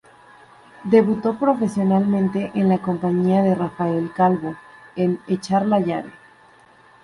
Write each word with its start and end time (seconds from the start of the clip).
Debutó 0.83 1.37
profesionalmente 1.37 2.49
en 2.55 2.69
la 2.69 2.79
compañía 2.79 3.43
de 3.43 3.53
Rafael 3.53 4.11
Calvo, 4.15 4.55
en 4.95 5.19
"Echar 5.27 5.67
la 5.67 5.79
llave". 5.79 6.09